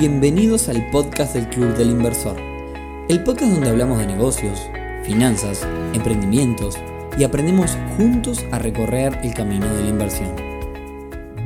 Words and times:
Bienvenidos 0.00 0.70
al 0.70 0.90
podcast 0.90 1.34
del 1.34 1.46
Club 1.50 1.76
del 1.76 1.90
Inversor, 1.90 2.34
el 3.10 3.22
podcast 3.22 3.52
donde 3.52 3.68
hablamos 3.68 3.98
de 3.98 4.06
negocios, 4.06 4.58
finanzas, 5.04 5.68
emprendimientos 5.92 6.78
y 7.18 7.24
aprendemos 7.24 7.76
juntos 7.98 8.42
a 8.50 8.58
recorrer 8.58 9.18
el 9.22 9.34
camino 9.34 9.66
de 9.74 9.82
la 9.82 9.88
inversión. 9.90 10.34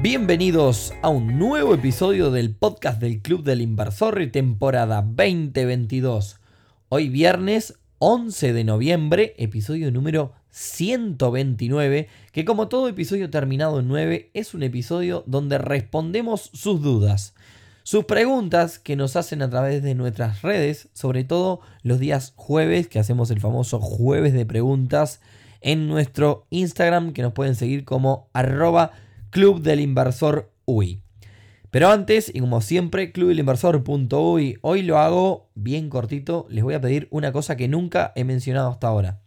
Bienvenidos 0.02 0.94
a 1.02 1.08
un 1.08 1.36
nuevo 1.36 1.74
episodio 1.74 2.30
del 2.30 2.54
podcast 2.54 3.00
del 3.00 3.22
Club 3.22 3.42
del 3.42 3.60
Inversor 3.60 4.22
y 4.22 4.28
temporada 4.28 5.02
2022. 5.02 6.38
Hoy 6.90 7.08
viernes 7.08 7.80
11 7.98 8.52
de 8.52 8.62
noviembre, 8.62 9.34
episodio 9.36 9.90
número 9.90 10.32
129, 10.50 12.06
que 12.30 12.44
como 12.44 12.68
todo 12.68 12.86
episodio 12.86 13.30
terminado 13.30 13.80
en 13.80 13.88
9 13.88 14.30
es 14.32 14.54
un 14.54 14.62
episodio 14.62 15.24
donde 15.26 15.58
respondemos 15.58 16.50
sus 16.52 16.80
dudas 16.80 17.34
sus 17.84 18.06
preguntas 18.06 18.78
que 18.78 18.96
nos 18.96 19.14
hacen 19.14 19.42
a 19.42 19.50
través 19.50 19.82
de 19.82 19.94
nuestras 19.94 20.40
redes, 20.40 20.88
sobre 20.94 21.22
todo 21.22 21.60
los 21.82 21.98
días 22.00 22.32
jueves, 22.34 22.88
que 22.88 22.98
hacemos 22.98 23.30
el 23.30 23.40
famoso 23.40 23.78
jueves 23.78 24.32
de 24.32 24.46
preguntas 24.46 25.20
en 25.60 25.86
nuestro 25.86 26.46
Instagram, 26.48 27.12
que 27.12 27.20
nos 27.20 27.34
pueden 27.34 27.54
seguir 27.54 27.84
como 27.84 28.30
arroba 28.32 28.92
Club 29.28 29.60
del 29.60 29.80
Inversor 29.80 30.50
UI. 30.64 31.02
Pero 31.70 31.90
antes, 31.90 32.30
y 32.34 32.40
como 32.40 32.62
siempre, 32.62 33.12
clubdelinversor.uy, 33.12 34.58
hoy 34.62 34.82
lo 34.82 34.98
hago 34.98 35.50
bien 35.54 35.90
cortito, 35.90 36.46
les 36.48 36.64
voy 36.64 36.72
a 36.72 36.80
pedir 36.80 37.06
una 37.10 37.32
cosa 37.32 37.54
que 37.54 37.68
nunca 37.68 38.12
he 38.16 38.24
mencionado 38.24 38.70
hasta 38.70 38.88
ahora. 38.88 39.20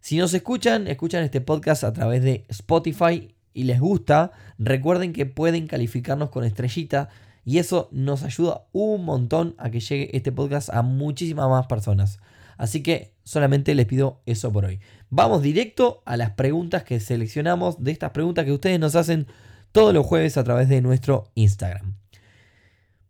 Si 0.00 0.18
nos 0.18 0.34
escuchan, 0.34 0.86
escuchan 0.86 1.24
este 1.24 1.40
podcast 1.40 1.82
a 1.82 1.94
través 1.94 2.22
de 2.22 2.44
Spotify 2.48 3.34
y 3.54 3.64
les 3.64 3.80
gusta, 3.80 4.32
recuerden 4.58 5.14
que 5.14 5.24
pueden 5.24 5.66
calificarnos 5.66 6.28
con 6.28 6.44
estrellita 6.44 7.08
y 7.46 7.58
eso 7.58 7.88
nos 7.92 8.24
ayuda 8.24 8.66
un 8.72 9.04
montón 9.04 9.54
a 9.56 9.70
que 9.70 9.78
llegue 9.78 10.10
este 10.16 10.32
podcast 10.32 10.68
a 10.68 10.82
muchísimas 10.82 11.48
más 11.48 11.68
personas. 11.68 12.18
Así 12.58 12.82
que 12.82 13.14
solamente 13.22 13.72
les 13.76 13.86
pido 13.86 14.20
eso 14.26 14.52
por 14.52 14.64
hoy. 14.64 14.80
Vamos 15.10 15.42
directo 15.42 16.02
a 16.06 16.16
las 16.16 16.30
preguntas 16.30 16.82
que 16.82 16.98
seleccionamos 16.98 17.82
de 17.84 17.92
estas 17.92 18.10
preguntas 18.10 18.44
que 18.44 18.52
ustedes 18.52 18.80
nos 18.80 18.96
hacen 18.96 19.28
todos 19.70 19.94
los 19.94 20.04
jueves 20.04 20.36
a 20.36 20.42
través 20.42 20.68
de 20.68 20.80
nuestro 20.80 21.30
Instagram. 21.36 21.94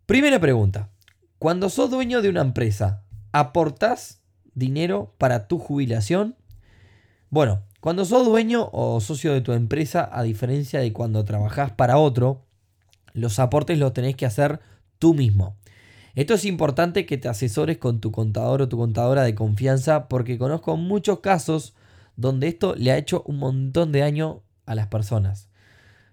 Primera 0.05 0.39
pregunta. 0.39 0.91
Cuando 1.39 1.71
sos 1.71 1.91
dueño 1.91 2.21
de 2.21 2.29
una 2.29 2.43
empresa, 2.43 3.05
¿aportás 3.33 4.21
dinero 4.55 5.15
para 5.17 5.49
tu 5.49 5.59
jubilación? 5.59 6.37
Bueno, 7.31 7.63
cuando 7.81 8.05
sos 8.05 8.27
dueño 8.27 8.69
o 8.71 9.01
socio 9.01 9.33
de 9.33 9.41
tu 9.41 9.53
empresa, 9.53 10.11
a 10.13 10.23
diferencia 10.23 10.81
de 10.81 10.93
cuando 10.93 11.25
trabajás 11.25 11.71
para 11.71 11.97
otro, 11.97 12.46
los 13.17 13.39
aportes 13.39 13.79
los 13.79 13.93
tenés 13.93 14.15
que 14.15 14.27
hacer 14.27 14.61
tú 14.99 15.15
mismo. 15.15 15.57
Esto 16.15 16.35
es 16.35 16.45
importante 16.45 17.07
que 17.07 17.19
te 17.19 17.29
asesores 17.29 17.79
con 17.79 18.01
tu 18.01 18.13
contador 18.13 18.63
o 18.63 18.69
tu 18.69 18.77
contadora 18.77 19.23
de 19.23 19.35
confianza 19.35 20.09
porque 20.09 20.39
conozco 20.39 20.77
muchos 20.77 21.21
casos 21.21 21.75
donde 22.17 22.49
esto 22.49 22.75
le 22.77 22.93
ha 22.93 22.99
hecho 22.99 23.23
un 23.27 23.39
montón 23.39 23.93
de 23.93 24.01
daño 24.01 24.43
a 24.65 24.75
las 24.75 24.87
personas. 24.87 25.49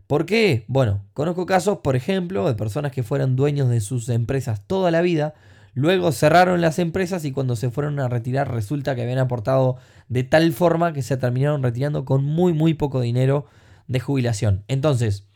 ¿Por 0.08 0.26
qué? 0.26 0.66
Bueno, 0.68 1.02
conozco 1.14 1.46
casos, 1.46 1.80
por 1.80 1.96
ejemplo, 1.96 2.48
de 2.48 2.56
personas 2.56 2.92
que 2.92 3.04
fueron 3.04 3.36
dueños 3.36 3.70
de 3.70 3.80
sus 3.80 4.10
empresas 4.10 4.68
toda 4.68 4.92
la 4.92 5.02
vida, 5.02 5.34
luego 5.74 6.12
cerraron 6.12 6.62
las 6.62 6.80
empresas 6.80 7.24
y 7.26 7.32
cuando 7.32 7.56
se 7.56 7.70
fueron 7.70 8.00
a 8.00 8.10
retirar 8.10 8.54
resulta 8.54 8.96
que 8.96 9.04
habían 9.04 9.20
aportado 9.20 9.78
de 10.10 10.24
tal 10.24 10.52
forma 10.52 10.94
que 10.94 11.02
se 11.02 11.18
terminaron 11.18 11.64
retirando 11.64 12.06
con 12.06 12.24
muy 12.26 12.54
muy 12.54 12.74
poco 12.74 13.02
dinero 13.02 13.46
de 13.88 14.00
jubilación. 14.00 14.64
Entonces, 14.68 15.28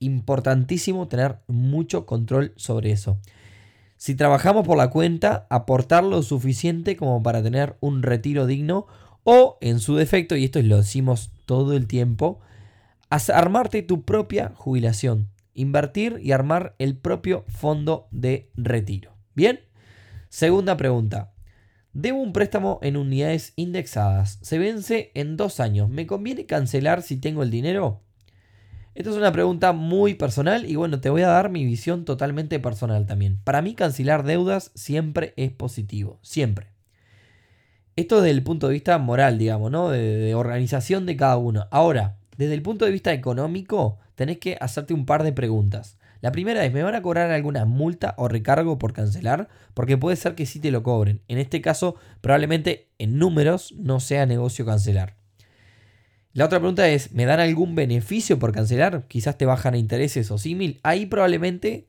importantísimo 0.00 1.08
tener 1.08 1.38
mucho 1.46 2.06
control 2.06 2.52
sobre 2.56 2.92
eso. 2.92 3.18
Si 3.96 4.14
trabajamos 4.14 4.66
por 4.66 4.76
la 4.76 4.90
cuenta, 4.90 5.46
aportar 5.50 6.04
lo 6.04 6.22
suficiente 6.22 6.96
como 6.96 7.22
para 7.22 7.42
tener 7.42 7.76
un 7.80 8.02
retiro 8.02 8.46
digno 8.46 8.86
o, 9.24 9.58
en 9.60 9.80
su 9.80 9.96
defecto, 9.96 10.36
y 10.36 10.44
esto 10.44 10.62
lo 10.62 10.76
decimos 10.76 11.32
todo 11.46 11.74
el 11.74 11.86
tiempo, 11.86 12.40
armarte 13.10 13.82
tu 13.82 14.02
propia 14.02 14.52
jubilación, 14.54 15.28
invertir 15.52 16.20
y 16.22 16.32
armar 16.32 16.76
el 16.78 16.96
propio 16.96 17.44
fondo 17.48 18.06
de 18.10 18.50
retiro. 18.54 19.12
Bien, 19.34 19.60
segunda 20.28 20.76
pregunta. 20.76 21.32
Debo 21.92 22.22
un 22.22 22.32
préstamo 22.32 22.78
en 22.82 22.96
unidades 22.96 23.54
indexadas. 23.56 24.38
Se 24.42 24.58
vence 24.58 25.10
en 25.14 25.36
dos 25.36 25.58
años. 25.58 25.88
¿Me 25.88 26.06
conviene 26.06 26.46
cancelar 26.46 27.02
si 27.02 27.16
tengo 27.16 27.42
el 27.42 27.50
dinero? 27.50 28.02
Esta 28.98 29.10
es 29.10 29.16
una 29.16 29.30
pregunta 29.30 29.72
muy 29.72 30.14
personal 30.14 30.68
y 30.68 30.74
bueno, 30.74 31.00
te 31.00 31.08
voy 31.08 31.22
a 31.22 31.28
dar 31.28 31.50
mi 31.50 31.64
visión 31.64 32.04
totalmente 32.04 32.58
personal 32.58 33.06
también. 33.06 33.38
Para 33.44 33.62
mí 33.62 33.76
cancelar 33.76 34.24
deudas 34.24 34.72
siempre 34.74 35.34
es 35.36 35.52
positivo, 35.52 36.18
siempre. 36.20 36.66
Esto 37.94 38.16
desde 38.16 38.32
el 38.32 38.42
punto 38.42 38.66
de 38.66 38.72
vista 38.72 38.98
moral, 38.98 39.38
digamos, 39.38 39.70
¿no? 39.70 39.88
De, 39.90 40.34
organización 40.34 41.06
de 41.06 41.16
cada 41.16 41.36
uno. 41.36 41.68
Ahora, 41.70 42.16
desde 42.38 42.54
el 42.54 42.62
punto 42.62 42.86
de 42.86 42.90
vista 42.90 43.12
económico, 43.12 43.98
tenés 44.16 44.38
que 44.38 44.58
hacerte 44.60 44.94
un 44.94 45.06
par 45.06 45.22
de 45.22 45.32
preguntas. 45.32 45.96
La 46.20 46.32
primera 46.32 46.64
es, 46.64 46.72
¿me 46.72 46.82
van 46.82 46.96
a 46.96 47.02
cobrar 47.02 47.30
alguna 47.30 47.66
multa 47.66 48.16
o 48.18 48.26
recargo 48.26 48.78
por 48.78 48.94
cancelar? 48.94 49.46
Porque 49.74 49.96
puede 49.96 50.16
ser 50.16 50.34
que 50.34 50.44
sí 50.44 50.58
te 50.58 50.72
lo 50.72 50.82
cobren. 50.82 51.22
En 51.28 51.38
este 51.38 51.60
caso, 51.60 51.94
probablemente 52.20 52.88
en 52.98 53.16
números 53.16 53.72
no 53.78 54.00
sea 54.00 54.26
negocio 54.26 54.66
cancelar. 54.66 55.17
La 56.38 56.44
otra 56.44 56.60
pregunta 56.60 56.88
es, 56.88 57.10
¿me 57.10 57.24
dan 57.24 57.40
algún 57.40 57.74
beneficio 57.74 58.38
por 58.38 58.52
cancelar? 58.52 59.08
Quizás 59.08 59.36
te 59.36 59.44
bajan 59.44 59.74
intereses 59.74 60.30
o 60.30 60.38
símil. 60.38 60.78
Ahí 60.84 61.06
probablemente 61.06 61.88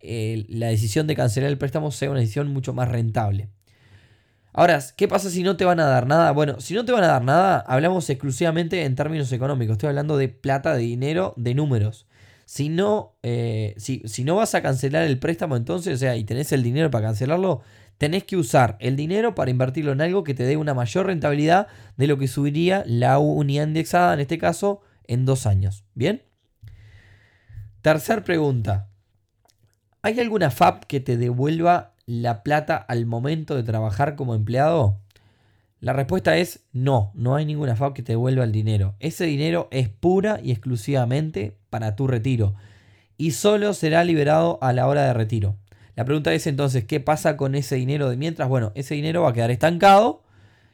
eh, 0.00 0.46
la 0.48 0.68
decisión 0.68 1.06
de 1.06 1.14
cancelar 1.14 1.50
el 1.50 1.58
préstamo 1.58 1.90
sea 1.90 2.10
una 2.10 2.20
decisión 2.20 2.48
mucho 2.48 2.72
más 2.72 2.88
rentable. 2.88 3.50
Ahora, 4.54 4.82
¿qué 4.96 5.06
pasa 5.06 5.28
si 5.28 5.42
no 5.42 5.58
te 5.58 5.66
van 5.66 5.80
a 5.80 5.84
dar 5.84 6.06
nada? 6.06 6.30
Bueno, 6.30 6.60
si 6.60 6.72
no 6.72 6.86
te 6.86 6.92
van 6.92 7.04
a 7.04 7.08
dar 7.08 7.22
nada, 7.22 7.58
hablamos 7.58 8.08
exclusivamente 8.08 8.84
en 8.86 8.94
términos 8.94 9.30
económicos. 9.32 9.74
Estoy 9.74 9.90
hablando 9.90 10.16
de 10.16 10.30
plata, 10.30 10.72
de 10.72 10.80
dinero, 10.80 11.34
de 11.36 11.54
números. 11.54 12.06
Si 12.46 12.70
no, 12.70 13.16
eh, 13.22 13.74
si, 13.76 14.00
si 14.06 14.24
no 14.24 14.34
vas 14.34 14.54
a 14.54 14.62
cancelar 14.62 15.02
el 15.02 15.18
préstamo 15.18 15.58
entonces, 15.58 15.96
o 15.96 15.98
sea, 15.98 16.16
y 16.16 16.24
tenés 16.24 16.52
el 16.52 16.62
dinero 16.62 16.90
para 16.90 17.08
cancelarlo, 17.08 17.60
tenés 18.00 18.24
que 18.24 18.38
usar 18.38 18.78
el 18.80 18.96
dinero 18.96 19.34
para 19.34 19.50
invertirlo 19.50 19.92
en 19.92 20.00
algo 20.00 20.24
que 20.24 20.32
te 20.32 20.44
dé 20.44 20.56
una 20.56 20.72
mayor 20.72 21.04
rentabilidad 21.04 21.66
de 21.98 22.06
lo 22.06 22.16
que 22.16 22.28
subiría 22.28 22.82
la 22.86 23.18
unidad 23.18 23.66
indexada, 23.66 24.14
en 24.14 24.20
este 24.20 24.38
caso, 24.38 24.80
en 25.06 25.26
dos 25.26 25.44
años. 25.44 25.84
¿Bien? 25.92 26.22
Tercer 27.82 28.24
pregunta. 28.24 28.88
¿Hay 30.00 30.18
alguna 30.18 30.50
FAP 30.50 30.84
que 30.84 31.00
te 31.00 31.18
devuelva 31.18 31.92
la 32.06 32.42
plata 32.42 32.74
al 32.78 33.04
momento 33.04 33.54
de 33.54 33.64
trabajar 33.64 34.16
como 34.16 34.34
empleado? 34.34 34.98
La 35.78 35.92
respuesta 35.92 36.38
es 36.38 36.64
no, 36.72 37.12
no 37.14 37.34
hay 37.34 37.44
ninguna 37.44 37.76
FAP 37.76 37.92
que 37.92 38.02
te 38.02 38.12
devuelva 38.12 38.44
el 38.44 38.52
dinero. 38.52 38.94
Ese 38.98 39.26
dinero 39.26 39.68
es 39.70 39.90
pura 39.90 40.40
y 40.42 40.52
exclusivamente 40.52 41.58
para 41.68 41.96
tu 41.96 42.06
retiro 42.06 42.54
y 43.18 43.32
solo 43.32 43.74
será 43.74 44.04
liberado 44.04 44.58
a 44.62 44.72
la 44.72 44.86
hora 44.86 45.02
de 45.02 45.12
retiro. 45.12 45.58
La 46.00 46.06
pregunta 46.06 46.32
es 46.32 46.46
entonces, 46.46 46.86
¿qué 46.86 46.98
pasa 46.98 47.36
con 47.36 47.54
ese 47.54 47.76
dinero 47.76 48.08
de 48.08 48.16
mientras? 48.16 48.48
Bueno, 48.48 48.72
ese 48.74 48.94
dinero 48.94 49.20
va 49.20 49.28
a 49.28 49.32
quedar 49.34 49.50
estancado, 49.50 50.22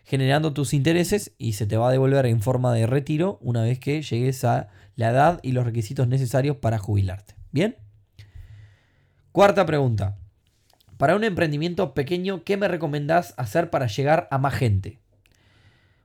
generando 0.05 0.53
tus 0.53 0.73
intereses 0.73 1.35
y 1.37 1.55
se 1.55 1.67
te 1.67 1.77
va 1.77 1.89
a 1.89 1.91
devolver 1.91 2.27
en 2.27 2.41
forma 2.43 2.73
de 2.73 2.87
retiro 2.87 3.37
una 3.43 3.63
vez 3.63 3.81
que 3.81 4.03
llegues 4.03 4.45
a 4.45 4.69
la 4.95 5.11
edad 5.11 5.41
y 5.43 5.51
los 5.51 5.65
requisitos 5.65 6.07
necesarios 6.07 6.59
para 6.59 6.79
jubilarte. 6.79 7.35
¿Bien? 7.51 7.77
Cuarta 9.33 9.67
pregunta. 9.67 10.17
Para 10.97 11.17
un 11.17 11.25
emprendimiento 11.25 11.93
pequeño, 11.93 12.45
¿qué 12.45 12.57
me 12.57 12.69
recomendás 12.69 13.35
hacer 13.37 13.69
para 13.69 13.89
llegar 13.89 14.29
a 14.31 14.39
más 14.39 14.55
gente? 14.55 15.01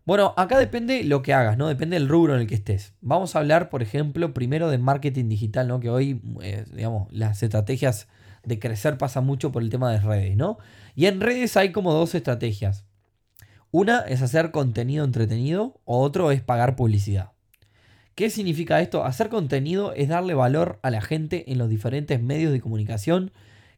Bueno, 0.03 0.33
acá 0.35 0.57
depende 0.57 1.03
lo 1.03 1.21
que 1.21 1.35
hagas, 1.35 1.59
¿no? 1.59 1.67
Depende 1.67 1.95
del 1.95 2.09
rubro 2.09 2.33
en 2.33 2.41
el 2.41 2.47
que 2.47 2.55
estés. 2.55 2.95
Vamos 3.01 3.35
a 3.35 3.39
hablar, 3.39 3.69
por 3.69 3.83
ejemplo, 3.83 4.33
primero 4.33 4.71
de 4.71 4.79
marketing 4.79 5.29
digital, 5.29 5.67
¿no? 5.67 5.79
Que 5.79 5.91
hoy, 5.91 6.19
eh, 6.41 6.65
digamos, 6.73 7.07
las 7.11 7.43
estrategias 7.43 8.07
de 8.43 8.59
crecer 8.59 8.97
pasa 8.97 9.21
mucho 9.21 9.51
por 9.51 9.61
el 9.61 9.69
tema 9.69 9.91
de 9.91 9.99
redes, 9.99 10.35
¿no? 10.35 10.57
Y 10.95 11.05
en 11.05 11.21
redes 11.21 11.57
hay 11.57 11.71
como 11.71 11.93
dos 11.93 12.15
estrategias. 12.15 12.85
Una 13.71 13.99
es 14.01 14.21
hacer 14.21 14.51
contenido 14.51 15.05
entretenido, 15.05 15.79
otro 15.85 16.31
es 16.31 16.41
pagar 16.41 16.75
publicidad. 16.75 17.31
¿Qué 18.15 18.29
significa 18.29 18.81
esto? 18.81 19.05
Hacer 19.05 19.29
contenido 19.29 19.93
es 19.93 20.09
darle 20.09 20.33
valor 20.33 20.79
a 20.83 20.91
la 20.91 21.01
gente 21.01 21.51
en 21.51 21.57
los 21.57 21.69
diferentes 21.69 22.21
medios 22.21 22.51
de 22.51 22.59
comunicación 22.59 23.31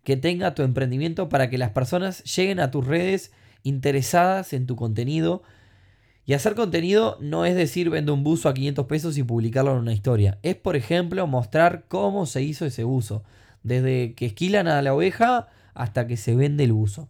que 0.03 0.17
tenga 0.17 0.55
tu 0.55 0.63
emprendimiento 0.63 1.29
para 1.29 1.49
que 1.49 1.57
las 1.57 1.69
personas 1.69 2.23
lleguen 2.23 2.59
a 2.59 2.71
tus 2.71 2.85
redes 2.85 3.31
interesadas 3.61 4.53
en 4.53 4.65
tu 4.65 4.75
contenido. 4.75 5.43
Y 6.25 6.33
hacer 6.33 6.55
contenido 6.55 7.17
no 7.21 7.45
es 7.45 7.53
decir 7.53 7.89
vendo 7.89 8.13
un 8.13 8.23
buzo 8.23 8.49
a 8.49 8.53
500 8.53 8.85
pesos 8.87 9.17
y 9.17 9.23
publicarlo 9.23 9.73
en 9.73 9.79
una 9.79 9.93
historia. 9.93 10.39
Es, 10.41 10.55
por 10.55 10.75
ejemplo, 10.75 11.25
mostrar 11.27 11.85
cómo 11.87 12.25
se 12.25 12.41
hizo 12.41 12.65
ese 12.65 12.83
buzo 12.83 13.23
desde 13.63 14.13
que 14.13 14.27
esquilan 14.27 14.67
a 14.67 14.81
la 14.81 14.93
oveja 14.93 15.47
hasta 15.73 16.07
que 16.07 16.17
se 16.17 16.35
vende 16.35 16.63
el 16.65 16.73
buzo. 16.73 17.09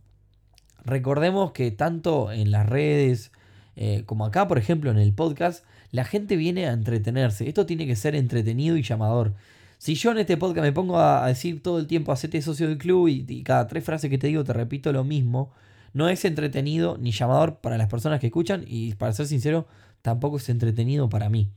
Recordemos 0.86 1.52
que 1.52 1.72
tanto 1.72 2.32
en 2.32 2.52
las 2.52 2.68
redes 2.68 3.32
eh, 3.76 4.04
como 4.06 4.26
acá, 4.26 4.48
por 4.48 4.58
ejemplo, 4.58 4.92
en 4.92 4.98
el 4.98 5.14
podcast, 5.14 5.66
la 5.92 6.06
gente 6.06 6.36
viene 6.36 6.68
a 6.68 6.74
entretenerse. 6.74 7.48
Esto 7.48 7.66
tiene 7.66 7.88
que 7.88 7.96
ser 7.96 8.16
entretenido 8.16 8.78
y 8.78 8.84
llamador. 8.84 9.34
Si 9.78 9.96
yo 9.96 10.12
en 10.12 10.20
este 10.20 10.38
podcast 10.38 10.64
me 10.64 10.72
pongo 10.72 11.00
a 11.00 11.28
decir 11.28 11.62
todo 11.62 11.80
el 11.80 11.88
tiempo, 11.88 12.12
hacete 12.12 12.42
socio 12.42 12.68
del 12.68 12.78
club 12.78 13.08
y, 13.08 13.44
cada 13.44 13.68
tres 13.68 13.84
frases 13.84 14.10
que 14.10 14.18
te 14.18 14.28
digo 14.28 14.44
te 14.44 14.54
repito 14.54 14.94
lo 14.94 15.04
mismo, 15.04 15.52
no 15.94 16.08
es 16.10 16.24
entretenido 16.26 16.98
ni 16.98 17.12
llamador 17.12 17.58
para 17.58 17.78
las 17.78 17.90
personas 17.90 18.20
que 18.20 18.28
escuchan 18.28 18.64
y 18.66 18.94
para 18.96 19.14
ser 19.14 19.28
sincero, 19.28 19.68
tampoco 20.02 20.38
es 20.38 20.48
entretenido 20.50 21.10
para 21.10 21.30
mí. 21.30 21.50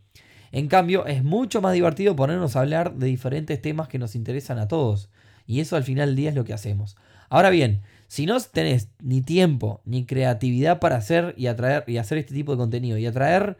En 0.56 0.68
cambio, 0.68 1.04
es 1.04 1.22
mucho 1.22 1.60
más 1.60 1.74
divertido 1.74 2.16
ponernos 2.16 2.56
a 2.56 2.60
hablar 2.60 2.94
de 2.94 3.08
diferentes 3.08 3.60
temas 3.60 3.88
que 3.88 3.98
nos 3.98 4.14
interesan 4.14 4.58
a 4.58 4.68
todos. 4.68 5.10
Y 5.46 5.60
eso 5.60 5.76
al 5.76 5.84
final 5.84 6.08
del 6.08 6.16
día 6.16 6.30
es 6.30 6.34
lo 6.34 6.44
que 6.44 6.54
hacemos. 6.54 6.96
Ahora 7.28 7.50
bien, 7.50 7.82
si 8.08 8.24
no 8.24 8.40
tenés 8.40 8.88
ni 9.02 9.20
tiempo 9.20 9.82
ni 9.84 10.06
creatividad 10.06 10.78
para 10.78 10.96
hacer 10.96 11.34
y 11.36 11.48
atraer 11.48 11.84
y 11.86 11.98
hacer 11.98 12.16
este 12.16 12.32
tipo 12.32 12.52
de 12.52 12.56
contenido 12.56 12.96
y 12.96 13.04
atraer 13.04 13.58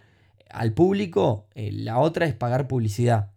al 0.48 0.72
público, 0.72 1.44
eh, 1.54 1.70
la 1.70 1.98
otra 1.98 2.24
es 2.24 2.32
pagar 2.32 2.66
publicidad. 2.66 3.28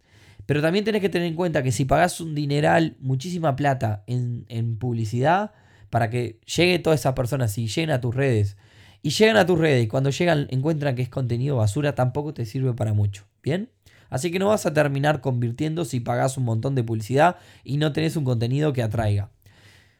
Pero 0.45 0.61
también 0.61 0.85
tenés 0.85 1.01
que 1.01 1.09
tener 1.09 1.27
en 1.27 1.35
cuenta 1.35 1.61
que 1.61 1.73
si 1.73 1.83
pagás 1.83 2.21
un 2.21 2.35
dineral, 2.35 2.95
muchísima 3.01 3.57
plata 3.57 4.05
en, 4.07 4.77
publicidad, 4.77 5.51
para 5.89 6.09
que 6.09 6.39
llegue 6.45 6.79
toda 6.79 6.95
esa 6.95 7.13
persona, 7.13 7.49
si 7.49 7.67
lleguen 7.67 7.91
a 7.91 7.99
tus 7.99 8.15
redes, 8.15 8.55
y 9.01 9.09
llegan 9.09 9.35
a 9.35 9.45
tus 9.45 9.59
redes 9.59 9.83
y 9.83 9.89
cuando 9.89 10.11
llegan 10.11 10.47
encuentran 10.49 10.95
que 10.95 11.01
es 11.01 11.09
contenido 11.09 11.57
basura, 11.57 11.93
tampoco 11.93 12.33
te 12.33 12.45
sirve 12.45 12.73
para 12.73 12.93
mucho. 12.93 13.28
Así 14.09 14.31
que 14.31 14.39
no 14.39 14.47
vas 14.47 14.65
a 14.65 14.73
terminar 14.73 15.21
convirtiendo 15.21 15.85
si 15.85 15.99
pagás 15.99 16.37
un 16.37 16.45
montón 16.45 16.75
de 16.75 16.83
publicidad 16.83 17.37
y 17.63 17.77
no 17.77 17.93
tenés 17.93 18.15
un 18.15 18.25
contenido 18.25 18.73
que 18.73 18.83
atraiga. 18.83 19.29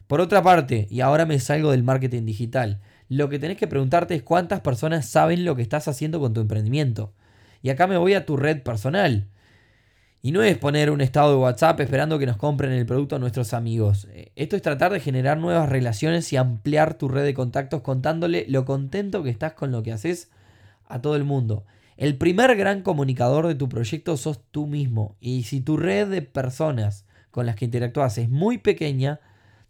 Por 0.08 0.22
otra 0.22 0.42
parte, 0.42 0.88
y 0.90 1.02
ahora 1.02 1.26
me 1.26 1.40
salgo 1.40 1.72
del 1.72 1.84
marketing 1.84 2.26
digital, 2.26 2.82
lo 3.10 3.30
que 3.30 3.40
tenés 3.40 3.58
que 3.58 3.68
preguntarte 3.68 4.16
es 4.16 4.24
cuántas 4.24 4.62
personas 4.62 5.08
saben 5.08 5.46
lo 5.46 5.56
que 5.56 5.62
estás 5.62 5.88
haciendo 5.88 6.20
con 6.20 6.34
tu 6.34 6.42
emprendimiento. 6.42 7.14
Y 7.62 7.70
acá 7.70 7.88
me 7.88 7.98
voy 7.98 8.14
a 8.14 8.26
tu 8.26 8.38
red 8.38 8.64
personal. 8.64 9.28
Y 10.22 10.32
no 10.32 10.44
es 10.44 10.58
poner 10.58 10.92
un 10.92 11.02
estado 11.02 11.32
de 11.32 11.38
WhatsApp 11.38 11.80
esperando 11.80 12.20
que 12.20 12.26
nos 12.26 12.38
compren 12.38 12.72
el 12.72 12.86
producto 12.86 13.16
a 13.16 13.20
nuestros 13.20 13.54
amigos. 13.54 14.08
Eh, 14.12 14.32
esto 14.36 14.56
es 14.56 14.62
tratar 14.62 14.92
de 14.92 15.00
generar 15.00 15.38
nuevas 15.38 15.70
relaciones 15.70 16.32
y 16.34 16.38
ampliar 16.38 16.96
tu 16.96 17.08
red 17.08 17.24
de 17.24 17.34
contactos 17.34 17.82
contándole 17.82 18.46
lo 18.50 18.66
contento 18.66 19.24
que 19.24 19.30
estás 19.30 19.54
con 19.54 19.72
lo 19.72 19.82
que 19.82 19.94
haces 19.94 20.30
a 20.88 21.02
todo 21.02 21.16
el 21.16 21.24
mundo. 21.24 21.66
El 22.00 22.16
primer 22.16 22.56
gran 22.56 22.82
comunicador 22.82 23.46
de 23.46 23.56
tu 23.56 23.68
proyecto 23.68 24.16
sos 24.16 24.42
tú 24.52 24.68
mismo. 24.68 25.18
Y 25.20 25.44
si 25.44 25.60
tu 25.60 25.76
red 25.76 26.08
de 26.08 26.22
personas 26.22 27.06
con 27.30 27.46
las 27.46 27.58
que 27.58 27.66
interactúas 27.66 28.18
es 28.18 28.30
muy 28.30 28.58
pequeña, 28.58 29.20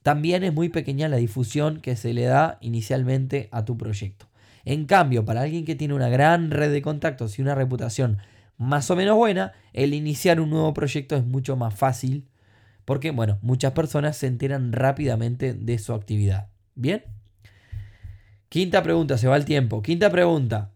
también 0.04 0.44
es 0.44 0.54
muy 0.54 0.70
pequeña 0.70 1.10
la 1.10 1.18
difusión 1.18 1.82
que 1.82 1.96
se 1.96 2.14
le 2.14 2.26
da 2.26 2.60
inicialmente 2.62 3.50
a 3.52 3.66
tu 3.66 3.80
proyecto. 3.80 4.28
En 4.64 4.86
cambio, 4.86 5.26
para 5.26 5.42
alguien 5.42 5.66
que 5.66 5.74
tiene 5.74 5.96
una 5.96 6.08
gran 6.08 6.52
red 6.52 6.72
de 6.72 6.84
contactos 6.84 7.40
y 7.40 7.42
una 7.42 7.56
reputación 7.56 8.20
más 8.58 8.92
o 8.92 8.96
menos 8.96 9.18
buena, 9.18 9.54
el 9.74 9.96
iniciar 9.96 10.40
un 10.40 10.52
nuevo 10.52 10.72
proyecto 10.72 11.16
es 11.16 11.26
mucho 11.26 11.56
más 11.56 11.74
fácil 11.74 12.28
porque, 12.86 13.10
bueno, 13.10 13.40
muchas 13.42 13.72
personas 13.72 14.18
se 14.18 14.28
enteran 14.28 14.72
rápidamente 14.72 15.56
de 15.56 15.80
su 15.80 15.94
actividad. 15.94 16.50
¿Bien? 16.76 17.06
Quinta 18.50 18.84
pregunta, 18.84 19.18
se 19.18 19.28
va 19.28 19.36
el 19.36 19.46
tiempo. 19.46 19.82
Quinta 19.82 20.12
pregunta. 20.12 20.70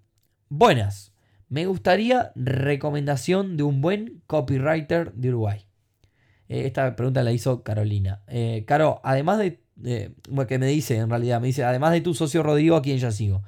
Buenas. 0.49 1.12
Me 1.49 1.65
gustaría 1.65 2.31
recomendación 2.35 3.57
de 3.57 3.63
un 3.63 3.81
buen 3.81 4.21
copywriter 4.27 5.13
de 5.13 5.29
Uruguay. 5.29 5.65
Eh, 6.49 6.65
esta 6.65 6.95
pregunta 6.95 7.23
la 7.23 7.31
hizo 7.31 7.63
Carolina. 7.63 8.21
Eh, 8.27 8.63
Caro, 8.67 9.01
además 9.03 9.39
de... 9.39 9.59
bueno, 10.29 10.47
que 10.47 10.59
me 10.59 10.67
dice 10.67 10.97
en 10.97 11.09
realidad, 11.09 11.41
me 11.41 11.47
dice, 11.47 11.63
además 11.63 11.91
de 11.93 12.01
tu 12.01 12.13
socio 12.13 12.43
Rodrigo, 12.43 12.75
a 12.75 12.81
quien 12.81 12.97
ya 12.97 13.11
sigo. 13.11 13.43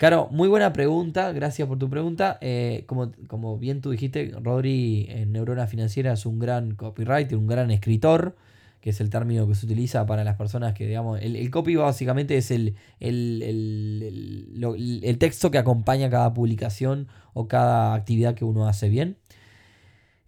Claro, 0.00 0.28
muy 0.30 0.48
buena 0.48 0.72
pregunta, 0.72 1.30
gracias 1.32 1.68
por 1.68 1.78
tu 1.78 1.90
pregunta. 1.90 2.38
Eh, 2.40 2.84
como, 2.86 3.12
como, 3.26 3.58
bien 3.58 3.82
tú 3.82 3.90
dijiste, 3.90 4.32
Rodri 4.42 5.04
en 5.10 5.30
Neurona 5.30 5.66
Financiera 5.66 6.14
es 6.14 6.24
un 6.24 6.38
gran 6.38 6.74
copywriter, 6.74 7.36
un 7.36 7.46
gran 7.46 7.70
escritor, 7.70 8.34
que 8.80 8.90
es 8.90 9.00
el 9.00 9.10
término 9.10 9.46
que 9.46 9.54
se 9.54 9.66
utiliza 9.66 10.06
para 10.06 10.24
las 10.24 10.36
personas 10.36 10.72
que, 10.74 10.86
digamos, 10.86 11.20
el, 11.20 11.50
copy 11.50 11.76
básicamente 11.76 12.36
es 12.36 12.50
el, 12.50 12.76
el, 12.98 14.46
texto 15.18 15.50
que 15.50 15.58
acompaña 15.58 16.08
cada 16.08 16.32
publicación 16.32 17.08
o 17.34 17.46
cada 17.46 17.94
actividad 17.94 18.34
que 18.34 18.44
uno 18.44 18.66
hace 18.66 18.88
bien. 18.88 19.18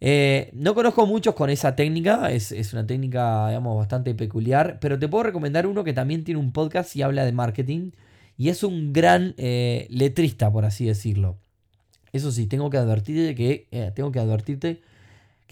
Eh, 0.00 0.50
no 0.52 0.75
conozco 0.75 1.06
muchos 1.06 1.34
con 1.34 1.49
esa 1.49 1.76
técnica, 1.76 2.31
es, 2.32 2.52
es, 2.52 2.72
una 2.72 2.87
técnica, 2.87 3.49
digamos, 3.49 3.78
bastante 3.78 4.14
peculiar, 4.14 4.78
pero 4.81 4.99
te 4.99 5.08
puedo 5.08 5.25
recomendar 5.25 5.66
uno 5.66 5.84
que 5.84 5.93
también 5.93 6.25
tiene 6.25 6.40
un 6.40 6.52
podcast 6.52 6.94
y 6.96 7.02
habla 7.02 7.25
de 7.25 7.32
marketing 7.32 7.93
y 8.37 8.49
es 8.49 8.64
un 8.64 8.93
gran 8.93 9.34
eh, 9.38 9.87
letrista, 9.90 10.50
por 10.52 10.64
así 10.64 10.84
decirlo. 10.84 11.38
Eso 12.12 12.32
sí, 12.32 12.46
tengo 12.46 12.69
que 12.69 12.76
advertirte 12.76 13.34
que, 13.34 13.69
eh, 13.70 13.93
tengo 13.94 14.12
que 14.12 14.19
advertirte 14.19 14.82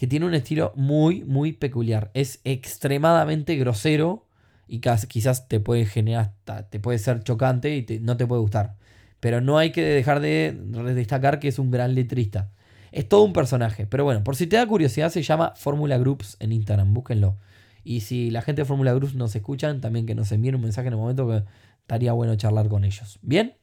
que 0.01 0.07
tiene 0.07 0.25
un 0.25 0.33
estilo 0.33 0.73
muy, 0.75 1.23
muy 1.25 1.53
peculiar. 1.53 2.09
Es 2.15 2.41
extremadamente 2.43 3.55
grosero 3.55 4.25
y 4.67 4.79
quizás 4.79 5.47
te 5.47 5.59
puede 5.59 5.85
generar, 5.85 6.33
te 6.71 6.79
puede 6.79 6.97
ser 6.97 7.23
chocante 7.23 7.77
y 7.77 7.99
no 7.99 8.17
te 8.17 8.25
puede 8.25 8.41
gustar. 8.41 8.77
Pero 9.19 9.41
no 9.41 9.59
hay 9.59 9.71
que 9.71 9.83
dejar 9.83 10.19
de 10.19 10.57
destacar 10.95 11.39
que 11.39 11.49
es 11.49 11.59
un 11.59 11.69
gran 11.69 11.93
letrista. 11.93 12.49
Es 12.91 13.07
todo 13.07 13.21
un 13.21 13.31
personaje. 13.31 13.85
Pero 13.85 14.03
bueno, 14.03 14.23
por 14.23 14.35
si 14.35 14.47
te 14.47 14.55
da 14.55 14.65
curiosidad, 14.65 15.11
se 15.11 15.21
llama 15.21 15.53
Fórmula 15.55 15.99
Groups 15.99 16.35
en 16.39 16.51
Instagram. 16.51 16.95
Búsquenlo. 16.95 17.37
Y 17.83 17.99
si 17.99 18.31
la 18.31 18.41
gente 18.41 18.63
de 18.63 18.65
Fórmula 18.65 18.95
Groups 18.95 19.13
nos 19.13 19.35
escuchan, 19.35 19.81
también 19.81 20.07
que 20.07 20.15
nos 20.15 20.31
envíen 20.31 20.55
un 20.55 20.61
mensaje 20.61 20.87
en 20.87 20.95
el 20.95 20.99
momento 20.99 21.27
que 21.27 21.43
estaría 21.79 22.13
bueno 22.13 22.35
charlar 22.37 22.69
con 22.69 22.85
ellos. 22.85 23.19
Bien. 23.21 23.53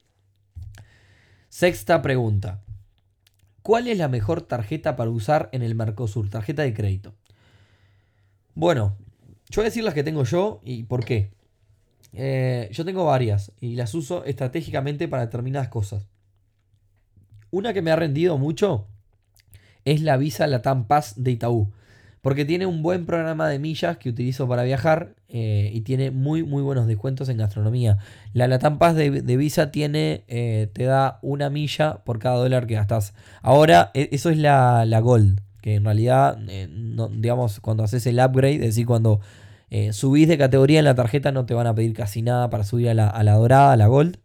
Sexta 1.49 2.01
pregunta. 2.01 2.63
¿Cuál 3.69 3.87
es 3.87 3.99
la 3.99 4.09
mejor 4.09 4.41
tarjeta 4.41 4.97
para 4.97 5.11
usar 5.11 5.51
en 5.53 5.61
el 5.61 5.75
Mercosur? 5.75 6.31
Tarjeta 6.31 6.63
de 6.63 6.73
crédito. 6.73 7.13
Bueno, 8.55 8.97
yo 9.51 9.61
voy 9.61 9.65
a 9.65 9.69
decir 9.69 9.85
las 9.85 9.93
que 9.93 10.03
tengo 10.03 10.25
yo 10.25 10.63
y 10.65 10.85
por 10.85 11.05
qué. 11.05 11.33
Eh, 12.15 12.71
yo 12.73 12.87
tengo 12.87 13.05
varias 13.05 13.53
y 13.61 13.77
las 13.77 13.93
uso 13.93 14.25
estratégicamente 14.25 15.07
para 15.07 15.27
determinadas 15.27 15.69
cosas. 15.69 16.07
Una 17.51 17.75
que 17.75 17.83
me 17.83 17.91
ha 17.91 17.97
rendido 17.97 18.39
mucho 18.39 18.87
es 19.85 20.01
la 20.01 20.17
Visa 20.17 20.47
Latam 20.47 20.87
Pass 20.87 21.23
de 21.23 21.33
Itaú. 21.33 21.71
Porque 22.29 22.45
tiene 22.45 22.67
un 22.67 22.83
buen 22.83 23.07
programa 23.07 23.49
de 23.49 23.59
millas 23.59 23.97
que 23.97 24.11
utilizo 24.11 24.47
para 24.47 24.63
viajar 24.63 25.15
eh, 25.31 25.71
y 25.73 25.81
tiene 25.81 26.11
muy 26.11 26.43
muy 26.43 26.61
buenos 26.63 26.87
descuentos 26.87 27.31
en 27.31 27.39
gastronomía. 27.39 27.97
La 28.35 28.47
Latam 28.47 28.79
de, 28.95 29.37
Visa 29.39 29.71
tiene, 29.71 30.25
eh, 30.29 30.69
te 30.75 30.85
da 30.85 31.21
una 31.23 31.49
milla 31.49 32.05
por 32.05 32.19
cada 32.19 32.37
dólar 32.37 32.67
que 32.67 32.75
gastas. 32.75 33.15
Ahora, 33.41 33.91
e, 33.95 34.11
eso 34.13 34.29
es 34.29 34.37
la, 34.37 34.85
Gold, 35.01 35.41
que 35.63 35.77
en 35.77 35.87
realidad, 35.87 36.37
eh, 36.51 36.69
digamos, 37.13 37.61
cuando 37.61 37.83
haces 37.83 38.07
el 38.07 38.21
upgrade, 38.21 38.57
es 38.57 38.61
decir, 38.61 38.85
cuando 38.85 39.21
subís 39.93 40.29
de 40.29 40.37
categoría 40.37 40.81
en 40.81 40.85
la 40.85 40.95
tarjeta 40.95 41.33
no 41.33 41.47
te 41.47 41.55
van 41.55 41.67
a 41.67 41.75
pedir 41.75 41.95
casi 41.95 42.21
nada 42.21 42.51
para 42.51 42.63
subir 42.63 42.91
a 42.91 42.95
la, 42.95 43.09
a 43.09 43.23
la 43.23 43.37
dorada, 43.37 43.73
a 43.73 43.77
la 43.79 43.87
Gold. 43.87 44.19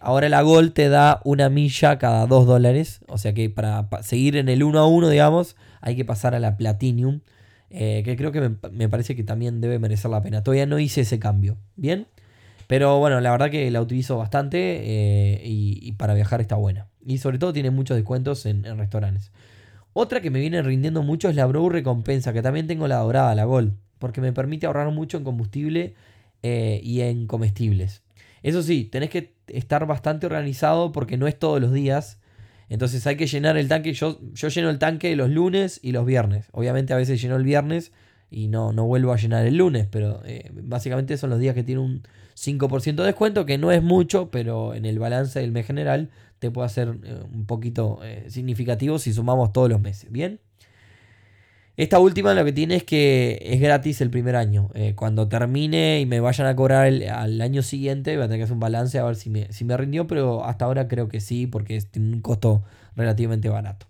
ahora 0.00 0.28
la 0.28 0.42
Gold 0.42 0.74
te 0.74 0.88
da 0.88 1.22
una 1.24 1.48
milla 1.48 1.98
cada 1.98 2.28
2 2.28 2.46
dólares. 2.46 3.00
O 3.08 3.18
sea 3.18 3.34
que 3.34 3.50
para 3.50 3.88
seguir 4.02 4.36
en 4.36 4.48
el 4.48 4.62
1 4.62 4.78
a 4.78 4.86
1, 4.86 5.08
digamos, 5.08 5.56
hay 5.80 5.96
que 5.96 6.04
pasar 6.04 6.34
a 6.34 6.38
la 6.38 6.56
Platinum, 6.56 7.20
eh, 7.70 8.02
que 8.04 8.16
creo 8.16 8.32
que 8.32 8.40
me, 8.70 8.88
parece 8.88 9.14
que 9.14 9.24
también 9.24 9.60
debe 9.60 9.78
merecer 9.78 10.10
la 10.10 10.22
pena. 10.22 10.42
Todavía 10.42 10.66
no 10.66 10.78
hice 10.78 11.02
ese 11.02 11.18
cambio, 11.18 11.58
¿bien? 11.76 12.06
Pero 12.66 12.98
bueno, 12.98 13.20
la 13.20 13.30
verdad 13.30 13.50
que 13.50 13.70
la 13.70 13.80
utilizo 13.80 14.18
bastante 14.18 14.58
eh, 14.58 15.42
y, 15.44 15.92
para 15.92 16.14
viajar 16.14 16.40
está 16.40 16.56
buena. 16.56 16.88
Y 17.04 17.18
sobre 17.18 17.38
todo 17.38 17.52
tiene 17.52 17.70
muchos 17.70 17.96
descuentos 17.96 18.44
en, 18.46 18.64
restaurantes. 18.78 19.32
Otra 19.94 20.20
que 20.20 20.30
me 20.30 20.38
viene 20.38 20.62
rindiendo 20.62 21.02
mucho 21.02 21.28
es 21.28 21.34
la 21.34 21.46
Bro 21.46 21.70
Recompensa, 21.70 22.32
que 22.32 22.42
también 22.42 22.66
tengo 22.66 22.86
la 22.86 22.96
dorada, 22.96 23.34
la 23.34 23.44
Gold, 23.44 23.74
porque 23.98 24.20
me 24.20 24.32
permite 24.32 24.66
ahorrar 24.66 24.90
mucho 24.92 25.16
en 25.16 25.24
combustible 25.24 25.94
eh, 26.42 26.80
y 26.84 27.00
en 27.00 27.26
comestibles. 27.26 28.02
Eso 28.42 28.62
sí, 28.62 28.84
tenés 28.84 29.10
que 29.10 29.34
estar 29.48 29.86
bastante 29.86 30.26
organizado 30.26 30.92
porque 30.92 31.16
no 31.16 31.26
es 31.26 31.38
todos 31.38 31.60
los 31.60 31.72
días 31.72 32.20
entonces 32.68 33.06
hay 33.06 33.16
que 33.16 33.26
llenar 33.26 33.56
el 33.56 33.68
tanque. 33.68 33.92
Yo, 33.92 34.20
yo 34.34 34.48
lleno 34.48 34.70
el 34.70 34.78
tanque 34.78 35.14
los 35.16 35.30
lunes 35.30 35.80
y 35.82 35.92
los 35.92 36.04
viernes. 36.04 36.48
Obviamente 36.52 36.92
a 36.92 36.96
veces 36.96 37.20
lleno 37.20 37.36
el 37.36 37.44
viernes 37.44 37.92
y 38.30 38.48
no, 38.48 38.72
no 38.72 38.86
vuelvo 38.86 39.12
a 39.12 39.16
llenar 39.16 39.46
el 39.46 39.56
lunes, 39.56 39.86
pero 39.90 40.22
eh, 40.24 40.50
básicamente 40.52 41.16
son 41.16 41.30
los 41.30 41.38
días 41.38 41.54
que 41.54 41.62
tiene 41.62 41.80
un 41.80 42.02
5% 42.36 42.94
de 42.96 43.04
descuento, 43.04 43.46
que 43.46 43.58
no 43.58 43.72
es 43.72 43.82
mucho, 43.82 44.30
pero 44.30 44.74
en 44.74 44.84
el 44.84 44.98
balance 44.98 45.40
del 45.40 45.50
mes 45.50 45.66
general 45.66 46.10
te 46.38 46.50
puede 46.50 46.66
hacer 46.66 46.98
eh, 47.04 47.22
un 47.32 47.46
poquito 47.46 48.00
eh, 48.02 48.26
significativo 48.28 48.98
si 48.98 49.12
sumamos 49.12 49.52
todos 49.52 49.68
los 49.68 49.80
meses. 49.80 50.12
Bien. 50.12 50.40
Esta 51.78 52.00
última 52.00 52.34
lo 52.34 52.44
que 52.44 52.52
tiene 52.52 52.74
es 52.74 52.82
que 52.82 53.38
es 53.40 53.60
gratis 53.60 54.00
el 54.00 54.10
primer 54.10 54.34
año. 54.34 54.68
Eh, 54.74 54.94
cuando 54.96 55.28
termine 55.28 56.00
y 56.00 56.06
me 56.06 56.18
vayan 56.18 56.48
a 56.48 56.56
cobrar 56.56 56.88
al 56.88 57.40
año 57.40 57.62
siguiente, 57.62 58.16
voy 58.16 58.24
a 58.24 58.26
tener 58.26 58.40
que 58.40 58.42
hacer 58.42 58.54
un 58.54 58.58
balance 58.58 58.98
a 58.98 59.04
ver 59.04 59.14
si 59.14 59.30
me, 59.30 59.52
si 59.52 59.64
me 59.64 59.76
rindió, 59.76 60.08
pero 60.08 60.44
hasta 60.44 60.64
ahora 60.64 60.88
creo 60.88 61.06
que 61.08 61.20
sí, 61.20 61.46
porque 61.46 61.80
tiene 61.82 62.14
un 62.14 62.20
costo 62.20 62.64
relativamente 62.96 63.48
barato. 63.48 63.86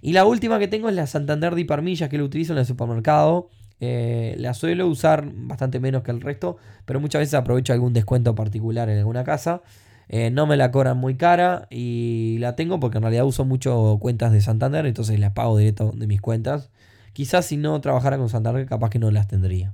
Y 0.00 0.14
la 0.14 0.24
última 0.24 0.58
que 0.58 0.66
tengo 0.66 0.88
es 0.88 0.94
la 0.94 1.06
Santander 1.06 1.54
de 1.54 1.60
Hipermillas, 1.60 2.08
que 2.08 2.16
lo 2.16 2.24
utilizo 2.24 2.54
en 2.54 2.58
el 2.58 2.64
supermercado. 2.64 3.50
Eh, 3.80 4.34
la 4.38 4.54
suelo 4.54 4.86
usar 4.86 5.30
bastante 5.30 5.78
menos 5.78 6.04
que 6.04 6.12
el 6.12 6.22
resto, 6.22 6.56
pero 6.86 7.00
muchas 7.00 7.20
veces 7.20 7.34
aprovecho 7.34 7.74
algún 7.74 7.92
descuento 7.92 8.34
particular 8.34 8.88
en 8.88 8.96
alguna 8.96 9.24
casa. 9.24 9.60
Eh, 10.08 10.30
no 10.30 10.46
me 10.46 10.56
la 10.56 10.70
cobran 10.70 10.96
muy 10.96 11.16
cara 11.16 11.66
y 11.68 12.38
la 12.38 12.56
tengo 12.56 12.80
porque 12.80 12.96
en 12.96 13.02
realidad 13.02 13.26
uso 13.26 13.44
mucho 13.44 13.98
cuentas 14.00 14.32
de 14.32 14.40
Santander, 14.40 14.86
entonces 14.86 15.20
las 15.20 15.32
pago 15.32 15.58
directo 15.58 15.92
de 15.94 16.06
mis 16.06 16.22
cuentas 16.22 16.70
Quizás 17.16 17.46
si 17.46 17.56
no 17.56 17.80
trabajara 17.80 18.18
con 18.18 18.28
Santander, 18.28 18.66
capaz 18.66 18.90
que 18.90 18.98
no 18.98 19.10
las 19.10 19.26
tendría. 19.26 19.72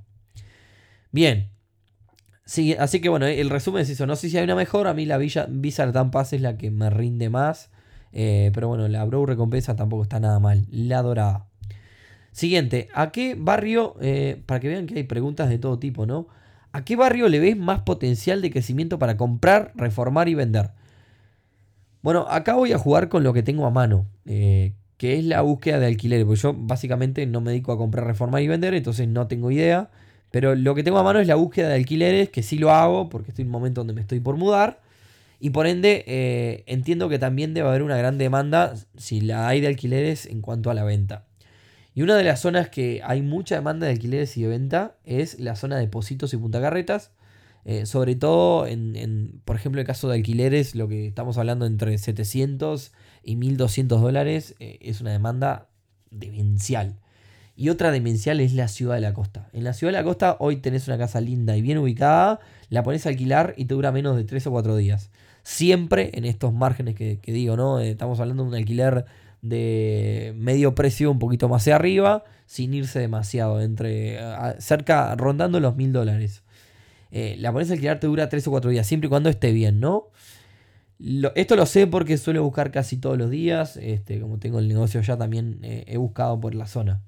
Bien. 1.10 1.50
Sí, 2.44 2.76
así 2.78 3.00
que 3.00 3.08
bueno, 3.08 3.26
el 3.26 3.50
resumen 3.50 3.82
es 3.82 3.90
eso. 3.90 4.06
No 4.06 4.14
sé 4.14 4.30
si 4.30 4.38
hay 4.38 4.44
una 4.44 4.54
mejor. 4.54 4.86
A 4.86 4.94
mí 4.94 5.06
la 5.06 5.18
Visa, 5.18 5.48
Visa 5.50 5.90
Pass 6.12 6.34
es 6.34 6.40
la 6.40 6.56
que 6.56 6.70
me 6.70 6.88
rinde 6.88 7.30
más. 7.30 7.70
Eh, 8.12 8.52
pero 8.54 8.68
bueno, 8.68 8.86
la 8.86 9.04
Bro 9.04 9.26
Recompensa 9.26 9.74
tampoco 9.74 10.04
está 10.04 10.20
nada 10.20 10.38
mal. 10.38 10.68
La 10.70 11.02
dorada. 11.02 11.48
Siguiente, 12.30 12.86
¿a 12.94 13.10
qué 13.10 13.34
barrio, 13.36 13.96
eh, 14.00 14.40
para 14.46 14.60
que 14.60 14.68
vean 14.68 14.86
que 14.86 14.94
hay 14.94 15.02
preguntas 15.02 15.48
de 15.48 15.58
todo 15.58 15.80
tipo, 15.80 16.06
¿no? 16.06 16.28
¿A 16.70 16.84
qué 16.84 16.94
barrio 16.94 17.28
le 17.28 17.40
ves 17.40 17.56
más 17.56 17.80
potencial 17.80 18.40
de 18.40 18.52
crecimiento 18.52 19.00
para 19.00 19.16
comprar, 19.16 19.72
reformar 19.74 20.28
y 20.28 20.36
vender? 20.36 20.70
Bueno, 22.02 22.24
acá 22.30 22.54
voy 22.54 22.72
a 22.72 22.78
jugar 22.78 23.08
con 23.08 23.24
lo 23.24 23.32
que 23.32 23.42
tengo 23.42 23.66
a 23.66 23.70
mano, 23.70 24.06
eh, 24.26 24.74
que 25.02 25.18
es 25.18 25.24
la 25.24 25.40
búsqueda 25.40 25.80
de 25.80 25.86
alquileres, 25.86 26.24
porque 26.24 26.40
yo 26.40 26.54
básicamente 26.56 27.26
no 27.26 27.40
me 27.40 27.50
dedico 27.50 27.72
a 27.72 27.76
comprar, 27.76 28.06
reformar 28.06 28.40
y 28.40 28.46
vender, 28.46 28.72
entonces 28.72 29.08
no 29.08 29.26
tengo 29.26 29.50
idea. 29.50 29.90
Pero 30.30 30.54
lo 30.54 30.76
que 30.76 30.84
tengo 30.84 30.96
a 30.96 31.02
mano 31.02 31.18
es 31.18 31.26
la 31.26 31.34
búsqueda 31.34 31.70
de 31.70 31.74
alquileres, 31.74 32.28
que 32.28 32.44
sí 32.44 32.56
lo 32.56 32.70
hago, 32.70 33.08
porque 33.08 33.30
estoy 33.32 33.42
en 33.42 33.48
un 33.48 33.52
momento 33.52 33.80
donde 33.80 33.94
me 33.94 34.00
estoy 34.00 34.20
por 34.20 34.36
mudar. 34.36 34.80
Y 35.40 35.50
por 35.50 35.66
ende, 35.66 36.04
eh, 36.06 36.62
entiendo 36.68 37.08
que 37.08 37.18
también 37.18 37.52
debe 37.52 37.66
haber 37.66 37.82
una 37.82 37.96
gran 37.96 38.16
demanda, 38.16 38.74
si 38.96 39.20
la 39.20 39.48
hay 39.48 39.60
de 39.60 39.66
alquileres, 39.66 40.24
en 40.26 40.40
cuanto 40.40 40.70
a 40.70 40.74
la 40.74 40.84
venta. 40.84 41.24
Y 41.96 42.02
una 42.02 42.14
de 42.14 42.22
las 42.22 42.38
zonas 42.38 42.68
que 42.68 43.00
hay 43.02 43.22
mucha 43.22 43.56
demanda 43.56 43.86
de 43.86 43.94
alquileres 43.94 44.36
y 44.36 44.42
de 44.42 44.48
venta 44.50 44.94
es 45.04 45.40
la 45.40 45.56
zona 45.56 45.78
de 45.78 45.88
Positos 45.88 46.32
y 46.32 46.36
Punta 46.36 46.60
Carretas. 46.60 47.10
Eh, 47.64 47.86
sobre 47.86 48.14
todo 48.14 48.68
en, 48.68 49.40
por 49.44 49.56
ejemplo, 49.56 49.80
el 49.80 49.86
caso 49.86 50.08
de 50.08 50.14
alquileres, 50.14 50.76
lo 50.76 50.86
que 50.86 51.08
estamos 51.08 51.38
hablando 51.38 51.66
entre 51.66 51.98
700 51.98 52.92
y 53.22 53.36
1200 53.36 54.00
dólares 54.00 54.54
eh, 54.58 54.78
es 54.80 55.00
una 55.00 55.12
demanda 55.12 55.68
demencial. 56.10 56.96
Y 57.54 57.68
otra 57.68 57.90
demencial 57.90 58.40
es 58.40 58.54
la 58.54 58.68
ciudad 58.68 58.94
de 58.94 59.02
la 59.02 59.12
costa. 59.12 59.48
En 59.52 59.64
la 59.64 59.74
ciudad 59.74 59.92
de 59.92 59.98
la 59.98 60.04
costa 60.04 60.36
hoy 60.40 60.56
tenés 60.56 60.88
una 60.88 60.98
casa 60.98 61.20
linda 61.20 61.56
y 61.56 61.62
bien 61.62 61.78
ubicada, 61.78 62.40
la 62.70 62.82
pones 62.82 63.06
a 63.06 63.10
alquilar 63.10 63.54
y 63.56 63.66
te 63.66 63.74
dura 63.74 63.92
menos 63.92 64.16
de 64.16 64.24
3 64.24 64.46
o 64.46 64.50
4 64.50 64.76
días. 64.76 65.10
Siempre 65.42 66.10
en 66.14 66.24
estos 66.24 66.52
márgenes 66.52 66.94
que, 66.94 67.18
digo, 67.24 67.56
¿no? 67.56 67.80
Eh, 67.80 67.90
estamos 67.90 68.20
hablando 68.20 68.44
de 68.44 68.48
un 68.48 68.54
alquiler 68.54 69.04
de 69.42 70.32
medio 70.36 70.74
precio 70.74 71.10
un 71.10 71.18
poquito 71.18 71.48
más 71.48 71.62
hacia 71.62 71.76
arriba, 71.76 72.24
sin 72.46 72.72
irse 72.74 73.00
demasiado, 73.00 73.60
entre 73.60 74.18
cerca, 74.58 75.14
rondando 75.16 75.58
los 75.58 75.74
mil 75.76 75.92
dólares. 75.92 76.42
Eh, 77.10 77.36
la 77.38 77.52
pones 77.52 77.68
a 77.70 77.74
alquilar 77.74 78.00
te 78.00 78.06
dura 78.06 78.28
3 78.30 78.46
o 78.46 78.50
4 78.50 78.70
días, 78.70 78.86
siempre 78.86 79.06
y 79.06 79.10
cuando 79.10 79.28
esté 79.28 79.52
bien, 79.52 79.80
¿no? 79.80 80.08
Esto 81.34 81.56
lo 81.56 81.66
sé 81.66 81.86
porque 81.86 82.16
suelo 82.16 82.42
buscar 82.42 82.70
casi 82.70 82.96
todos 82.96 83.18
los 83.18 83.30
días, 83.30 83.76
este, 83.76 84.20
como 84.20 84.38
tengo 84.38 84.58
el 84.58 84.68
negocio 84.68 85.00
ya 85.00 85.16
también 85.16 85.58
eh, 85.62 85.84
he 85.86 85.96
buscado 85.96 86.40
por 86.40 86.54
la 86.54 86.66
zona. 86.66 87.00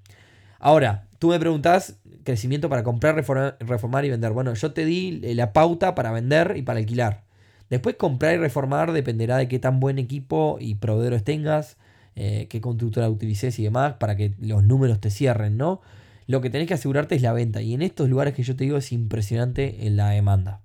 Ahora, 0.59 1.07
tú 1.19 1.29
me 1.29 1.39
preguntás 1.39 1.99
crecimiento 2.25 2.69
para 2.69 2.83
comprar, 2.83 3.15
reformar 3.15 4.05
y 4.05 4.11
vender. 4.11 4.33
Bueno, 4.33 4.55
yo 4.55 4.73
te 4.73 4.85
di 4.85 5.21
la 5.35 5.53
pauta 5.53 5.95
para 5.95 6.11
vender 6.11 6.55
y 6.57 6.63
para 6.63 6.79
alquilar. 6.79 7.23
Después 7.71 7.97
comprar 7.97 8.35
y 8.35 8.39
reformar 8.39 8.93
dependerá 8.93 9.37
de 9.37 9.49
qué 9.49 9.59
tan 9.59 9.81
buen 9.81 9.99
equipo 9.99 10.59
y 10.61 10.77
proveedores 10.77 11.23
tengas, 11.23 11.77
eh, 12.17 12.47
qué 12.49 12.61
constructora 12.61 13.09
utilices 13.11 13.59
y 13.59 13.65
demás, 13.65 13.95
para 13.95 14.17
que 14.17 14.35
los 14.41 14.65
números 14.65 15.01
te 15.01 15.11
cierren, 15.11 15.57
¿no? 15.57 15.81
Lo 16.27 16.41
que 16.41 16.51
tenés 16.51 16.69
que 16.69 16.75
asegurarte 16.75 17.15
es 17.15 17.23
la 17.23 17.33
venta. 17.33 17.61
Y 17.63 17.75
en 17.75 17.83
estos 17.83 18.09
lugares 18.09 18.35
que 18.35 18.43
yo 18.43 18.57
te 18.57 18.65
digo 18.65 18.79
es 18.79 18.93
impresionante 18.93 19.87
en 19.87 19.97
la 19.97 20.11
demanda. 20.11 20.64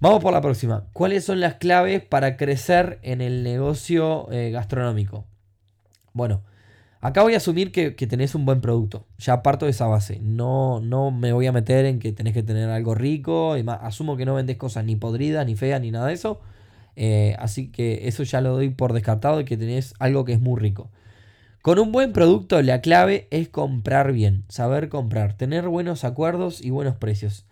Vamos 0.00 0.22
por 0.22 0.32
la 0.32 0.40
próxima. 0.40 0.84
¿Cuáles 0.92 1.24
son 1.24 1.40
las 1.40 1.54
claves 1.54 2.04
para 2.04 2.36
crecer 2.36 3.00
en 3.02 3.20
el 3.20 3.42
negocio 3.42 4.30
eh, 4.30 4.50
gastronómico? 4.52 5.24
Bueno, 6.12 6.42
acá 7.00 7.22
voy 7.22 7.34
a 7.34 7.38
asumir 7.38 7.72
que, 7.72 7.90
tenés 7.90 8.36
un 8.36 8.44
buen 8.44 8.60
producto. 8.60 9.06
Ya 9.18 9.42
parto 9.42 9.64
de 9.64 9.72
esa 9.72 9.86
base. 9.86 10.20
No, 10.22 10.80
no 10.80 11.10
me 11.10 11.32
voy 11.32 11.48
a 11.48 11.52
meter 11.52 11.84
en 11.84 11.98
que 11.98 12.12
tenés 12.12 12.32
que 12.32 12.44
tener 12.44 12.70
algo 12.70 12.94
rico. 12.94 13.54
asumo 13.80 14.16
que 14.16 14.24
no 14.24 14.36
vendes 14.36 14.56
cosas 14.56 14.84
ni 14.84 14.94
podridas, 14.94 15.44
ni 15.46 15.56
feas, 15.56 15.80
ni 15.80 15.90
nada 15.90 16.06
de 16.06 16.14
eso. 16.14 16.40
Eh, 16.94 17.34
así 17.40 17.72
que 17.72 18.06
eso 18.06 18.22
ya 18.22 18.40
lo 18.40 18.52
doy 18.52 18.70
por 18.70 18.92
descartado 18.92 19.38
de 19.38 19.44
que 19.44 19.56
tenés 19.56 19.94
algo 19.98 20.24
que 20.24 20.32
es 20.32 20.40
muy 20.40 20.60
rico. 20.60 20.90
Con 21.60 21.80
un 21.80 21.90
buen 21.90 22.12
producto 22.12 22.62
la 22.62 22.80
clave 22.82 23.26
es 23.32 23.48
comprar 23.48 24.12
bien, 24.12 24.44
saber 24.48 24.88
comprar, 24.88 25.36
tener 25.36 25.66
buenos 25.66 26.04
acuerdos 26.04 26.60
y 26.64 26.70
buenos 26.70 26.94
precios. 26.94 27.46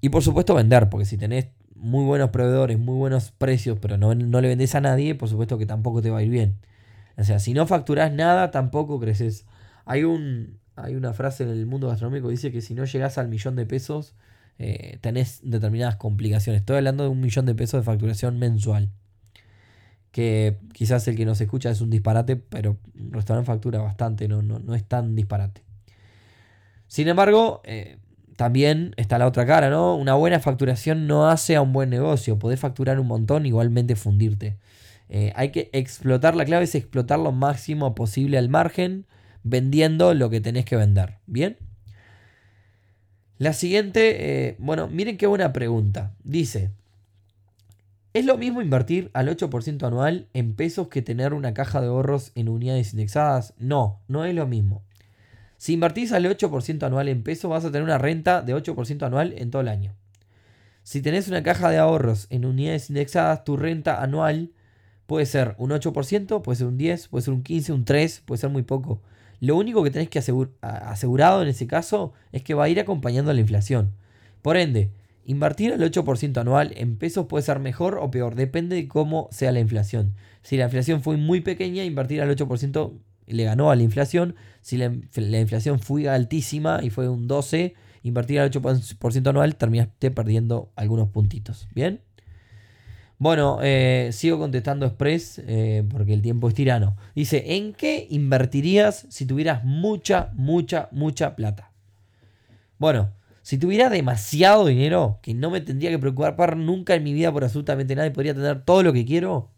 Y 0.00 0.08
por 0.08 0.22
supuesto 0.22 0.54
vender, 0.54 0.88
porque 0.88 1.06
si 1.06 1.16
tenés 1.18 1.48
muy 1.74 2.04
buenos 2.04 2.30
proveedores, 2.30 2.78
muy 2.78 2.96
buenos 2.96 3.30
precios, 3.32 3.78
pero 3.80 3.96
no, 3.98 4.14
le 4.14 4.48
vendés 4.48 4.74
a 4.74 4.80
nadie, 4.80 5.14
por 5.14 5.28
supuesto 5.28 5.58
que 5.58 5.66
tampoco 5.66 6.02
te 6.02 6.10
va 6.10 6.18
a 6.18 6.22
ir 6.22 6.30
bien. 6.30 6.58
O 7.16 7.24
sea, 7.24 7.38
si 7.38 7.54
no 7.54 7.66
facturás 7.66 8.12
nada, 8.12 8.50
tampoco 8.50 9.00
creces. 9.00 9.46
Hay, 9.84 10.04
un, 10.04 10.58
hay 10.76 10.94
una 10.94 11.12
frase 11.12 11.44
en 11.44 11.50
el 11.50 11.66
mundo 11.66 11.88
gastronómico 11.88 12.28
que 12.28 12.32
dice 12.32 12.52
que 12.52 12.60
si 12.60 12.74
no 12.74 12.84
llegás 12.84 13.18
al 13.18 13.28
millón 13.28 13.56
de 13.56 13.66
pesos, 13.66 14.14
eh, 14.58 14.98
tenés 15.00 15.40
determinadas 15.42 15.96
complicaciones. 15.96 16.60
Estoy 16.60 16.76
hablando 16.76 17.04
de 17.04 17.10
un 17.10 17.20
millón 17.20 17.46
de 17.46 17.54
pesos 17.54 17.80
de 17.80 17.84
facturación 17.84 18.38
mensual. 18.38 18.90
Que 20.10 20.58
quizás 20.72 21.06
el 21.08 21.16
que 21.16 21.24
nos 21.24 21.40
escucha 21.40 21.70
es 21.70 21.80
un 21.80 21.90
disparate, 21.90 22.36
pero 22.36 22.78
un 22.98 23.12
restaurante 23.12 23.46
factura 23.46 23.80
bastante, 23.80 24.28
no, 24.28 24.42
no, 24.42 24.74
es 24.74 24.84
tan 24.84 25.16
disparate. 25.16 25.62
Sin 26.86 27.08
embargo, 27.08 27.62
eh, 27.64 27.98
también 28.36 28.94
está 28.96 29.18
la 29.18 29.26
otra 29.26 29.46
cara, 29.46 29.70
¿no? 29.70 29.96
Una 29.96 30.14
buena 30.14 30.40
facturación 30.40 31.06
no 31.06 31.28
hace 31.28 31.56
a 31.56 31.62
un 31.62 31.72
buen 31.72 31.90
negocio. 31.90 32.38
Podés 32.38 32.60
facturar 32.60 32.98
un 32.98 33.06
montón, 33.06 33.46
igualmente 33.46 33.96
fundirte. 33.96 34.56
Eh, 35.08 35.32
hay 35.36 35.50
que 35.50 35.70
explotar, 35.72 36.34
la 36.34 36.44
clave 36.44 36.64
es 36.64 36.74
explotar 36.74 37.18
lo 37.18 37.32
máximo 37.32 37.94
posible 37.94 38.38
al 38.38 38.48
margen, 38.48 39.06
vendiendo 39.42 40.14
lo 40.14 40.30
que 40.30 40.40
tenés 40.40 40.64
que 40.64 40.76
vender. 40.76 41.18
¿Bien? 41.26 41.56
La 43.38 43.52
siguiente, 43.52 44.48
eh, 44.48 44.56
bueno, 44.58 44.88
miren 44.88 45.16
qué 45.16 45.26
buena 45.26 45.52
pregunta. 45.52 46.14
Dice, 46.24 46.70
¿es 48.12 48.24
lo 48.24 48.38
mismo 48.38 48.62
invertir 48.62 49.10
al 49.12 49.28
8% 49.28 49.86
anual 49.86 50.28
en 50.34 50.54
pesos 50.54 50.88
que 50.88 51.02
tener 51.02 51.34
una 51.34 51.52
caja 51.52 51.80
de 51.80 51.88
ahorros 51.88 52.32
en 52.34 52.48
unidades 52.48 52.92
indexadas? 52.92 53.54
No, 53.58 54.00
no 54.08 54.24
es 54.24 54.34
lo 54.34 54.46
mismo. 54.46 54.82
Si 55.64 55.72
invertís 55.72 56.12
al 56.12 56.26
8% 56.26 56.82
anual 56.82 57.08
en 57.08 57.22
pesos, 57.22 57.50
vas 57.50 57.64
a 57.64 57.68
tener 57.68 57.84
una 57.84 57.96
renta 57.96 58.42
de 58.42 58.54
8% 58.54 59.02
anual 59.02 59.32
en 59.38 59.50
todo 59.50 59.62
el 59.62 59.68
año. 59.68 59.94
Si 60.82 61.00
tenés 61.00 61.26
una 61.28 61.42
caja 61.42 61.70
de 61.70 61.78
ahorros 61.78 62.26
en 62.28 62.44
unidades 62.44 62.90
indexadas, 62.90 63.44
tu 63.44 63.56
renta 63.56 64.02
anual 64.02 64.50
puede 65.06 65.24
ser 65.24 65.54
un 65.56 65.70
8%, 65.70 66.42
puede 66.42 66.56
ser 66.56 66.66
un 66.66 66.76
10, 66.76 67.08
puede 67.08 67.24
ser 67.24 67.32
un 67.32 67.42
15, 67.42 67.72
un 67.72 67.86
3, 67.86 68.24
puede 68.26 68.38
ser 68.42 68.50
muy 68.50 68.62
poco. 68.62 69.00
Lo 69.40 69.56
único 69.56 69.82
que 69.82 69.90
tenés 69.90 70.10
que 70.10 70.18
asegurado 70.18 71.40
en 71.40 71.48
ese 71.48 71.66
caso 71.66 72.12
es 72.32 72.42
que 72.42 72.52
va 72.52 72.64
a 72.64 72.68
ir 72.68 72.78
acompañando 72.78 73.32
la 73.32 73.40
inflación. 73.40 73.94
Por 74.42 74.58
ende, 74.58 74.90
invertir 75.24 75.72
el 75.72 75.80
8% 75.80 76.36
anual 76.36 76.74
en 76.76 76.98
pesos 76.98 77.24
puede 77.24 77.42
ser 77.42 77.58
mejor 77.58 77.96
o 78.02 78.10
peor, 78.10 78.34
depende 78.34 78.76
de 78.76 78.86
cómo 78.86 79.30
sea 79.32 79.50
la 79.50 79.60
inflación. 79.60 80.12
Si 80.42 80.58
la 80.58 80.64
inflación 80.64 81.00
fue 81.00 81.16
muy 81.16 81.40
pequeña, 81.40 81.84
invertir 81.84 82.20
al 82.20 82.36
8% 82.36 82.92
le 83.26 83.44
ganó 83.44 83.70
a 83.70 83.76
la 83.76 83.82
inflación. 83.82 84.36
Si 84.60 84.76
la, 84.76 84.92
la 85.14 85.40
inflación 85.40 85.78
fue 85.80 86.08
altísima 86.08 86.80
y 86.82 86.90
fue 86.90 87.08
un 87.08 87.26
12, 87.28 87.74
invertir 88.02 88.40
al 88.40 88.50
8% 88.50 89.26
anual 89.28 89.56
terminaste 89.56 90.10
perdiendo 90.10 90.72
algunos 90.76 91.08
puntitos. 91.08 91.68
¿Bien? 91.74 92.00
Bueno, 93.18 93.58
eh, 93.62 94.10
sigo 94.12 94.38
contestando 94.38 94.86
Express 94.86 95.40
eh, 95.46 95.84
porque 95.88 96.12
el 96.12 96.20
tiempo 96.20 96.48
es 96.48 96.54
tirano. 96.54 96.96
Dice, 97.14 97.56
¿en 97.56 97.72
qué 97.72 98.06
invertirías 98.10 99.06
si 99.08 99.24
tuvieras 99.24 99.64
mucha, 99.64 100.30
mucha, 100.34 100.88
mucha 100.92 101.36
plata? 101.36 101.72
Bueno, 102.78 103.12
si 103.40 103.56
tuviera 103.56 103.88
demasiado 103.88 104.66
dinero, 104.66 105.20
que 105.22 105.32
no 105.32 105.50
me 105.50 105.60
tendría 105.60 105.90
que 105.90 105.98
preocupar 105.98 106.56
nunca 106.56 106.94
en 106.94 107.04
mi 107.04 107.12
vida 107.12 107.32
por 107.32 107.44
absolutamente 107.44 107.94
nada 107.94 108.08
y 108.08 108.10
podría 108.10 108.34
tener 108.34 108.62
todo 108.62 108.82
lo 108.82 108.92
que 108.92 109.06
quiero, 109.06 109.50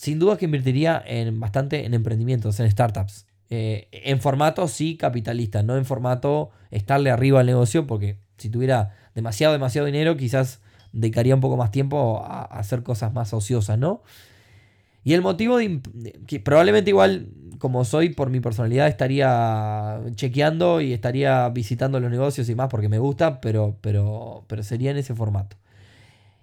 sin 0.00 0.18
duda 0.18 0.38
que 0.38 0.46
invertiría 0.46 1.02
en, 1.06 1.38
bastante 1.40 1.84
en 1.84 1.92
emprendimientos, 1.92 2.58
en 2.58 2.70
startups. 2.70 3.26
Eh, 3.50 3.86
en 3.92 4.18
formato 4.18 4.66
sí 4.66 4.96
capitalista, 4.96 5.62
no 5.62 5.76
en 5.76 5.84
formato 5.84 6.48
estarle 6.70 7.10
arriba 7.10 7.40
al 7.40 7.46
negocio, 7.46 7.86
porque 7.86 8.16
si 8.38 8.48
tuviera 8.48 8.94
demasiado, 9.14 9.52
demasiado 9.52 9.84
dinero, 9.84 10.16
quizás 10.16 10.62
dedicaría 10.92 11.34
un 11.34 11.42
poco 11.42 11.58
más 11.58 11.70
tiempo 11.70 12.22
a, 12.24 12.44
hacer 12.44 12.82
cosas 12.82 13.12
más 13.12 13.34
ociosas, 13.34 13.78
¿no? 13.78 14.02
Y 15.04 15.12
el 15.12 15.20
motivo 15.20 15.58
de, 15.58 15.82
que 16.26 16.40
probablemente 16.40 16.88
igual 16.88 17.28
como 17.58 17.84
soy 17.84 18.08
por 18.08 18.30
mi 18.30 18.40
personalidad 18.40 18.88
estaría 18.88 20.00
chequeando 20.14 20.80
y 20.80 20.94
estaría 20.94 21.46
visitando 21.50 22.00
los 22.00 22.10
negocios 22.10 22.48
y 22.48 22.54
más 22.54 22.70
porque 22.70 22.88
me 22.88 22.98
gusta, 22.98 23.42
pero, 23.42 23.76
pero, 23.82 24.44
pero 24.46 24.62
sería 24.62 24.92
en 24.92 24.96
ese 24.96 25.14
formato. 25.14 25.58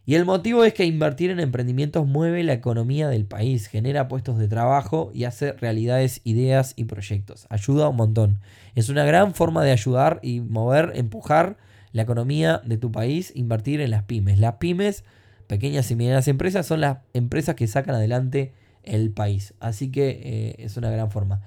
Y 0.08 0.16
el 0.16 0.24
motivo 0.24 0.64
es 0.64 0.74
que 0.74 0.86
invertir 0.86 1.32
en 1.32 1.42
emprendimientos 1.42 2.08
mueve 2.08 2.42
la 2.42 2.54
economía 2.54 3.10
del 3.10 3.26
país, 3.26 3.68
genera 3.68 4.08
puestos 4.08 4.38
de 4.38 4.48
trabajo 4.48 5.12
y 5.14 5.26
hace 5.26 5.52
realidades 5.52 6.22
ideas 6.24 6.72
y 6.78 6.86
proyectos. 6.86 7.46
Ayuda 7.50 7.90
un 7.90 7.98
montón. 7.98 8.40
Es 8.74 8.88
una 8.88 9.04
gran 9.04 9.34
forma 9.34 9.66
de 9.66 9.72
ayudar 9.72 10.22
y 10.24 10.40
mover, 10.40 10.94
empujar 10.96 11.58
la 11.92 12.04
economía 12.04 12.62
de 12.64 12.78
tu 12.78 12.90
país, 12.90 13.34
invertir 13.36 13.82
en 13.82 13.92
las 13.92 14.04
pymes. 14.04 14.40
Las 14.40 14.54
pymes, 14.54 15.04
pequeñas 15.46 15.92
y 15.92 15.98
medianas 15.98 16.30
empresas, 16.30 16.66
son 16.66 16.80
las 16.80 17.00
empresas 17.14 17.56
que 17.56 17.68
sacan 17.68 17.96
adelante 17.96 18.54
el 18.84 19.12
país. 19.12 19.56
Así 19.60 19.92
que 19.92 20.22
eh, 20.24 20.56
es 20.60 20.78
una 20.78 20.90
gran 20.90 21.12
forma. 21.12 21.42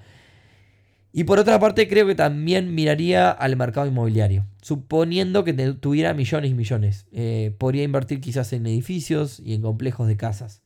Y 1.13 1.25
por 1.25 1.39
otra 1.39 1.59
parte, 1.59 1.87
creo 1.87 2.07
que 2.07 2.15
también 2.15 2.73
miraría 2.73 3.29
al 3.29 3.57
mercado 3.57 3.87
inmobiliario. 3.87 4.45
Suponiendo 4.61 5.43
que 5.43 5.53
tuviera 5.53 6.13
millones 6.13 6.51
y 6.51 6.53
millones. 6.53 7.05
Eh, 7.11 7.53
podría 7.57 7.83
invertir 7.83 8.21
quizás 8.21 8.53
en 8.53 8.65
edificios 8.65 9.41
y 9.43 9.53
en 9.53 9.61
complejos 9.61 10.07
de 10.07 10.15
casas. 10.15 10.61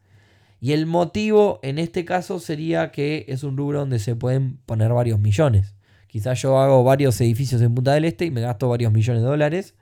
Y 0.61 0.73
el 0.73 0.85
motivo 0.85 1.59
en 1.63 1.79
este 1.79 2.05
caso 2.05 2.39
sería 2.39 2.91
que 2.91 3.25
es 3.27 3.43
un 3.43 3.57
rubro 3.57 3.79
donde 3.79 3.99
se 3.99 4.15
pueden 4.15 4.57
poner 4.65 4.93
varios 4.93 5.19
millones. 5.19 5.75
Quizás 6.07 6.41
yo 6.41 6.59
hago 6.59 6.83
varios 6.83 7.19
edificios 7.21 7.61
en 7.61 7.73
Punta 7.73 7.93
del 7.93 8.05
Este 8.05 8.25
y 8.25 8.31
me 8.31 8.41
gasto 8.41 8.69
varios 8.69 8.93
millones 8.93 9.21
de 9.23 9.27
dólares. 9.27 9.75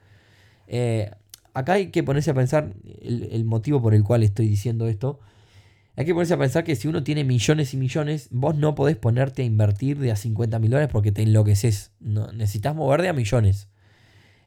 Eh, 0.67 1.11
acá 1.53 1.73
hay 1.73 1.87
que 1.87 2.03
ponerse 2.03 2.31
a 2.31 2.33
pensar 2.33 2.73
el 3.01 3.43
motivo 3.45 3.81
por 3.81 3.93
el 3.93 4.03
cual 4.03 4.23
estoy 4.23 4.47
diciendo 4.47 4.87
esto 4.87 5.19
hay 5.95 6.05
que 6.05 6.13
ponerse 6.13 6.33
a 6.33 6.37
pensar 6.37 6.63
que 6.63 6.75
si 6.75 6.87
uno 6.87 7.03
tiene 7.03 7.23
millones 7.23 7.73
y 7.73 7.77
millones, 7.77 8.27
vos 8.31 8.55
no 8.55 8.73
podés 8.73 8.97
ponerte 8.97 9.43
a 9.43 9.45
invertir 9.45 9.99
de 9.99 10.11
a 10.11 10.15
50 10.15 10.57
mil 10.59 10.71
dólares 10.71 10.89
porque 10.91 11.11
te 11.11 11.21
enloqueces. 11.21 11.91
No, 11.99 12.31
necesitas 12.31 12.75
mover 12.75 13.03
de 13.03 13.09
a 13.09 13.13
millones. 13.13 13.69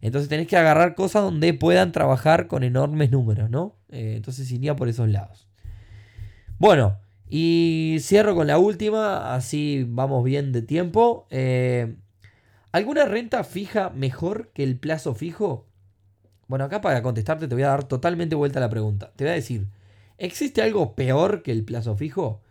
Entonces 0.00 0.28
tenés 0.28 0.48
que 0.48 0.56
agarrar 0.56 0.94
cosas 0.94 1.22
donde 1.22 1.54
puedan 1.54 1.92
trabajar 1.92 2.48
con 2.48 2.64
enormes 2.64 3.10
números, 3.10 3.48
¿no? 3.48 3.76
Eh, 3.90 4.14
entonces 4.16 4.50
iría 4.50 4.74
por 4.74 4.88
esos 4.88 5.08
lados. 5.08 5.48
Bueno, 6.58 6.98
y 7.28 7.98
cierro 8.00 8.34
con 8.34 8.46
la 8.46 8.58
última, 8.58 9.34
así 9.34 9.84
vamos 9.88 10.24
bien 10.24 10.52
de 10.52 10.62
tiempo. 10.62 11.26
Eh, 11.30 11.96
¿Alguna 12.72 13.04
renta 13.04 13.42
fija 13.44 13.90
mejor 13.90 14.50
que 14.52 14.62
el 14.64 14.78
plazo 14.78 15.14
fijo? 15.14 15.66
Bueno, 16.48 16.64
acá 16.64 16.80
para 16.80 17.02
contestarte 17.02 17.48
te 17.48 17.54
voy 17.54 17.64
a 17.64 17.68
dar 17.68 17.84
totalmente 17.84 18.34
vuelta 18.34 18.58
a 18.58 18.62
la 18.62 18.70
pregunta. 18.70 19.12
Te 19.16 19.24
voy 19.24 19.32
a 19.32 19.34
decir, 19.34 19.66
¿Existe 20.18 20.62
algo 20.62 20.94
peor 20.94 21.42
que 21.42 21.52
el 21.52 21.64
plazo 21.64 21.96
fijo? 21.96 22.42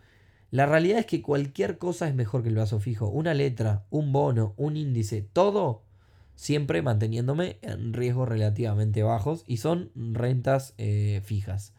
La 0.50 0.66
realidad 0.66 1.00
es 1.00 1.06
que 1.06 1.22
cualquier 1.22 1.78
cosa 1.78 2.08
es 2.08 2.14
mejor 2.14 2.42
que 2.42 2.48
el 2.48 2.54
plazo 2.54 2.78
fijo. 2.78 3.08
Una 3.08 3.34
letra, 3.34 3.84
un 3.90 4.12
bono, 4.12 4.54
un 4.56 4.76
índice, 4.76 5.22
todo 5.22 5.82
siempre 6.36 6.82
manteniéndome 6.82 7.58
en 7.62 7.92
riesgos 7.92 8.28
relativamente 8.28 9.02
bajos 9.02 9.42
y 9.46 9.56
son 9.56 9.90
rentas 9.94 10.74
eh, 10.78 11.22
fijas. 11.24 11.72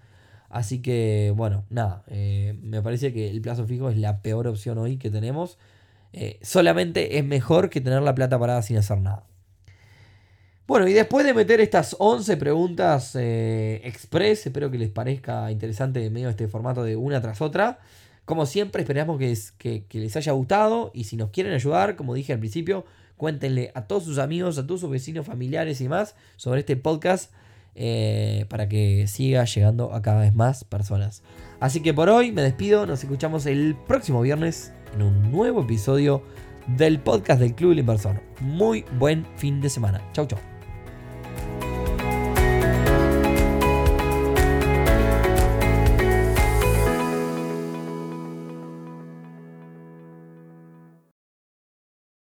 Así 0.50 0.82
que, 0.82 1.34
bueno, 1.36 1.66
nada, 1.70 2.04
eh, 2.08 2.58
me 2.62 2.82
parece 2.82 3.14
que 3.14 3.30
el 3.30 3.42
plazo 3.42 3.66
fijo 3.68 3.90
es 3.90 3.98
la 3.98 4.22
peor 4.22 4.48
opción 4.48 4.78
hoy 4.78 4.98
que 4.98 5.10
tenemos. 5.10 5.58
Eh, 6.14 6.40
solamente 6.42 7.18
es 7.18 7.26
mejor 7.26 7.70
que 7.70 7.82
tener 7.82 8.02
la 8.02 8.16
plata 8.16 8.40
parada 8.40 8.62
sin 8.62 8.78
hacer 8.78 9.00
nada. 9.00 9.24
Bueno, 10.68 10.86
y 10.86 10.92
después 10.92 11.26
de 11.26 11.34
meter 11.34 11.62
estas 11.62 11.96
11 11.98 12.36
preguntas 12.36 13.16
eh, 13.16 13.80
express, 13.86 14.46
espero 14.48 14.70
que 14.70 14.78
les 14.78 14.90
parezca 14.90 15.50
interesante 15.50 16.10
medio 16.10 16.28
este 16.28 16.50
formato 16.50 16.84
de 16.84 16.98
una 16.98 17.22
tras 17.22 17.42
otra. 17.42 17.80
Como 18.26 18.46
siempre, 18.46 18.82
esperamos 18.82 19.18
que, 19.18 19.86
les 19.90 20.18
haya 20.18 20.34
gustado 20.34 20.92
y 20.94 21.06
si 21.06 21.16
nos 21.16 21.30
quieren 21.30 21.54
ayudar, 21.54 21.96
como 21.96 22.14
dije 22.14 22.34
al 22.34 22.40
principio, 22.40 22.86
cuéntenle 23.16 23.72
a 23.76 23.88
todos 23.88 24.04
sus 24.04 24.18
amigos, 24.18 24.58
a 24.58 24.68
todos 24.68 24.82
sus 24.82 24.90
vecinos, 24.90 25.26
familiares 25.26 25.80
y 25.80 25.88
más 25.88 26.16
sobre 26.36 26.60
este 26.60 26.76
podcast 26.76 27.32
eh, 27.76 28.46
para 28.50 28.68
que 28.68 29.08
siga 29.08 29.46
llegando 29.46 29.94
a 29.94 30.02
cada 30.02 30.20
vez 30.20 30.36
más 30.36 30.66
personas. 30.66 31.24
Así 31.62 31.82
que 31.82 31.94
por 31.94 32.10
hoy 32.10 32.34
me 32.34 32.42
despido, 32.42 32.86
nos 32.86 33.02
escuchamos 33.02 33.46
el 33.46 33.78
próximo 33.88 34.22
viernes 34.22 34.74
en 34.94 35.04
un 35.04 35.32
nuevo 35.32 35.62
episodio 35.62 36.24
del 36.76 37.00
podcast 37.00 37.40
del 37.40 37.56
Club 37.56 37.70
del 37.70 37.80
Inversor. 37.80 38.22
Muy 38.42 38.84
buen 39.00 39.26
fin 39.38 39.62
de 39.62 39.70
semana. 39.70 40.02
Chau, 40.12 40.28
chau. 40.28 40.57